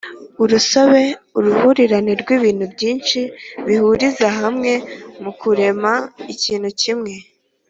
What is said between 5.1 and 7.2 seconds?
mu kurema ikintu kimwe